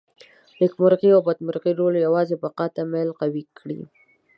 [0.59, 3.79] نېکمرغي او بدمرغي رول یوازې بقا ته میل قوي کړي.